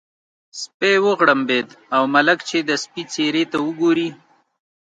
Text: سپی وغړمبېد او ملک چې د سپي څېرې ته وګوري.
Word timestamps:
سپی 0.61 0.95
وغړمبېد 1.05 1.67
او 1.95 2.03
ملک 2.13 2.39
چې 2.49 2.57
د 2.69 2.71
سپي 2.83 3.03
څېرې 3.13 3.43
ته 3.51 3.57
وګوري. 3.65 4.09